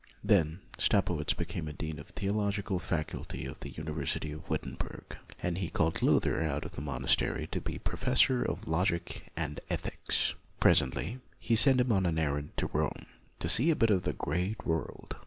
Then 0.23 0.61
Staupitz 0.79 1.35
became 1.35 1.65
dean 1.77 1.99
of 1.99 2.07
the 2.07 2.13
theo 2.13 2.33
logical 2.33 2.79
faculty 2.79 3.45
of 3.45 3.59
the 3.59 3.69
University 3.69 4.31
of 4.31 4.49
Wit 4.49 4.63
tenberg, 4.63 5.15
and 5.43 5.59
he 5.59 5.69
called 5.69 6.01
Luther 6.01 6.41
out 6.41 6.65
of 6.65 6.71
the 6.71 6.81
monastery 6.81 7.45
to 7.51 7.61
be 7.61 7.77
professor 7.77 8.41
of 8.43 8.67
logic 8.67 9.29
and 9.37 9.59
ethics. 9.69 10.33
Presently 10.59 11.19
he 11.37 11.55
sent 11.55 11.81
him 11.81 11.91
on 11.91 12.07
an 12.07 12.17
errand 12.17 12.57
to 12.57 12.65
Rome, 12.73 13.05
to 13.37 13.47
see 13.47 13.69
a 13.69 13.75
bit 13.75 13.91
of 13.91 14.01
the 14.01 14.13
great 14.13 14.65
world. 14.65 15.17